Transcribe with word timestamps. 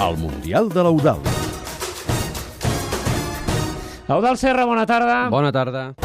al 0.00 0.16
Mundial 0.18 0.68
de 0.68 0.82
l'Eudal. 0.82 1.20
Eudal 4.08 4.36
Serra, 4.38 4.64
bona 4.64 4.86
tarda. 4.86 5.28
Bona 5.30 5.52
tarda. 5.52 6.03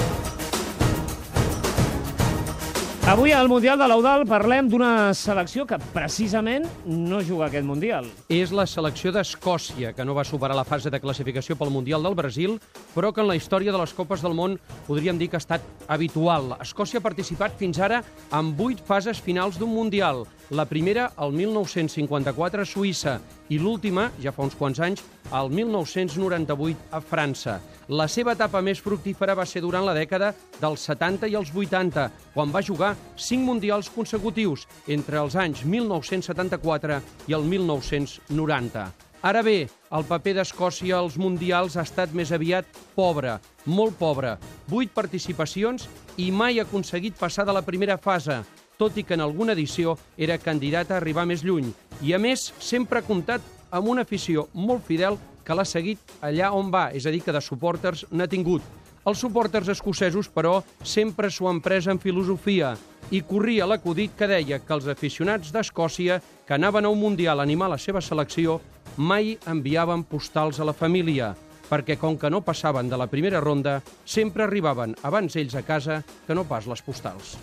Avui 3.10 3.32
al 3.34 3.48
Mundial 3.50 3.80
de 3.82 3.88
l'Eudal 3.90 4.22
parlem 4.30 4.68
d'una 4.70 5.16
selecció 5.18 5.64
que 5.66 5.80
precisament 5.96 6.68
no 6.86 7.24
juga 7.26 7.48
aquest 7.48 7.66
Mundial. 7.66 8.06
És 8.30 8.54
la 8.54 8.68
selecció 8.70 9.10
d'Escòcia, 9.10 9.96
que 9.98 10.06
no 10.06 10.14
va 10.14 10.22
superar 10.22 10.54
la 10.54 10.68
fase 10.68 10.92
de 10.94 11.00
classificació 11.02 11.58
pel 11.58 11.74
Mundial 11.74 12.06
del 12.06 12.14
Brasil, 12.14 12.60
però 12.94 13.10
que 13.10 13.24
en 13.26 13.32
la 13.32 13.40
història 13.40 13.74
de 13.74 13.82
les 13.82 13.96
Copes 13.98 14.22
del 14.22 14.38
Món 14.38 14.60
podríem 14.86 15.18
dir 15.18 15.32
que 15.32 15.40
ha 15.40 15.42
estat 15.42 15.66
habitual. 15.88 16.54
Escòcia 16.62 17.02
ha 17.02 17.08
participat 17.08 17.58
fins 17.58 17.82
ara 17.82 18.04
en 18.30 18.54
vuit 18.54 18.78
fases 18.86 19.18
finals 19.18 19.58
d'un 19.58 19.74
Mundial. 19.74 20.28
La 20.54 20.66
primera, 20.70 21.12
el 21.18 21.34
1954, 21.34 22.62
a 22.62 22.66
Suïssa, 22.66 23.20
i 23.50 23.58
l'última, 23.58 24.12
ja 24.22 24.34
fa 24.34 24.46
uns 24.46 24.56
quants 24.58 24.80
anys, 24.86 25.04
el 25.34 25.50
1998, 25.54 26.88
a 26.94 27.02
França. 27.02 27.60
La 27.90 28.08
seva 28.10 28.34
etapa 28.34 28.62
més 28.66 28.82
fructífera 28.82 29.36
va 29.38 29.46
ser 29.50 29.62
durant 29.62 29.86
la 29.86 29.94
dècada 29.98 30.32
dels 30.62 30.86
70 30.90 31.30
i 31.30 31.38
els 31.38 31.50
80, 31.54 32.08
quan 32.34 32.54
va 32.54 32.66
jugar 32.66 32.96
cinc 33.16 33.46
mundials 33.46 33.90
consecutius 33.94 34.66
entre 34.88 35.20
els 35.20 35.36
anys 35.36 35.66
1974 35.66 37.02
i 37.28 37.38
el 37.38 37.46
1990. 37.46 38.88
Ara 39.22 39.42
bé, 39.44 39.68
el 39.92 40.06
paper 40.08 40.38
d'Escòcia 40.38 40.96
als 40.96 41.18
mundials 41.20 41.76
ha 41.76 41.84
estat 41.84 42.14
més 42.16 42.32
aviat 42.32 42.68
pobre, 42.96 43.34
molt 43.68 43.98
pobre. 44.00 44.38
Vuit 44.72 44.94
participacions 44.96 45.90
i 46.16 46.30
mai 46.32 46.60
ha 46.60 46.64
aconseguit 46.64 47.18
passar 47.20 47.44
de 47.46 47.56
la 47.56 47.66
primera 47.68 47.98
fase, 48.00 48.40
tot 48.80 48.96
i 48.96 49.04
que 49.04 49.18
en 49.18 49.26
alguna 49.26 49.58
edició 49.58 49.98
era 50.16 50.40
candidat 50.40 50.94
a 50.94 51.02
arribar 51.02 51.28
més 51.28 51.44
lluny. 51.44 51.68
I, 52.00 52.14
a 52.16 52.20
més, 52.20 52.54
sempre 52.64 53.02
ha 53.02 53.08
comptat 53.08 53.44
amb 53.76 53.92
una 53.92 54.08
afició 54.08 54.48
molt 54.54 54.88
fidel 54.88 55.20
que 55.44 55.58
l'ha 55.58 55.66
seguit 55.68 56.00
allà 56.24 56.54
on 56.56 56.72
va, 56.72 56.88
és 56.96 57.04
a 57.04 57.12
dir, 57.12 57.20
que 57.26 57.36
de 57.36 57.42
suporters 57.44 58.06
n'ha 58.12 58.30
tingut. 58.32 58.64
Els 59.10 59.24
suporters 59.24 59.72
escocesos, 59.74 60.28
però, 60.30 60.60
sempre 60.86 61.32
s'ho 61.34 61.48
han 61.50 61.64
pres 61.66 61.88
en 61.90 61.98
filosofia 61.98 62.76
i 63.10 63.24
corria 63.26 63.66
l'acudit 63.66 64.14
que 64.20 64.28
deia 64.30 64.60
que 64.62 64.76
els 64.76 64.86
aficionats 64.92 65.50
d'Escòcia 65.56 66.20
que 66.46 66.54
anaven 66.54 66.86
a 66.86 66.94
un 66.94 67.02
Mundial 67.02 67.42
a 67.42 67.48
animar 67.48 67.72
la 67.74 67.82
seva 67.82 68.06
selecció 68.06 68.60
mai 68.98 69.34
enviaven 69.50 70.06
postals 70.06 70.62
a 70.62 70.70
la 70.70 70.78
família, 70.78 71.34
perquè 71.72 71.98
com 71.98 72.22
que 72.22 72.30
no 72.30 72.46
passaven 72.46 72.90
de 72.90 73.02
la 73.02 73.10
primera 73.10 73.42
ronda, 73.42 73.80
sempre 74.06 74.46
arribaven 74.46 74.94
abans 75.02 75.42
ells 75.42 75.58
a 75.58 75.66
casa 75.66 76.04
que 76.28 76.38
no 76.38 76.46
pas 76.46 76.70
les 76.70 76.86
postals. 76.86 77.40